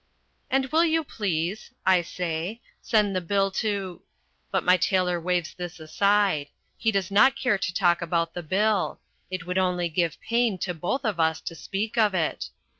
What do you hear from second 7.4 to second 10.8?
to talk about the bill. It would only give pain to